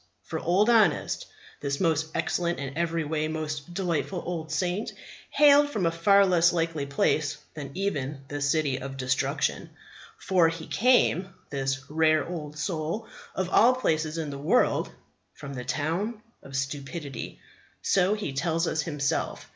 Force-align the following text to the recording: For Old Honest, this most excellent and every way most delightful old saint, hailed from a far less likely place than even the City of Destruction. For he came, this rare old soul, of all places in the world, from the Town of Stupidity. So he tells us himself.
For 0.23 0.39
Old 0.39 0.67
Honest, 0.67 1.27
this 1.59 1.79
most 1.79 2.07
excellent 2.15 2.57
and 2.59 2.75
every 2.75 3.03
way 3.03 3.27
most 3.27 3.71
delightful 3.75 4.23
old 4.25 4.51
saint, 4.51 4.91
hailed 5.29 5.69
from 5.69 5.85
a 5.85 5.91
far 5.91 6.25
less 6.25 6.51
likely 6.51 6.87
place 6.87 7.37
than 7.53 7.69
even 7.75 8.21
the 8.27 8.41
City 8.41 8.79
of 8.81 8.97
Destruction. 8.97 9.69
For 10.17 10.49
he 10.49 10.65
came, 10.65 11.35
this 11.51 11.81
rare 11.87 12.27
old 12.27 12.57
soul, 12.57 13.07
of 13.35 13.47
all 13.51 13.75
places 13.75 14.17
in 14.17 14.31
the 14.31 14.39
world, 14.39 14.89
from 15.35 15.53
the 15.53 15.63
Town 15.63 16.23
of 16.41 16.55
Stupidity. 16.55 17.39
So 17.83 18.15
he 18.15 18.33
tells 18.33 18.65
us 18.65 18.81
himself. 18.81 19.47